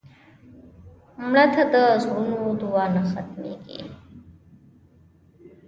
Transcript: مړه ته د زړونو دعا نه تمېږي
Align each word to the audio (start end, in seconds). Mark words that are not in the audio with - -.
مړه 1.29 1.45
ته 1.53 1.63
د 1.73 1.75
زړونو 2.03 2.39
دعا 2.61 2.85
نه 2.93 3.01
تمېږي 3.11 3.81